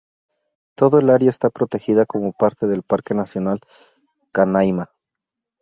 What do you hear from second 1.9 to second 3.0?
como parte del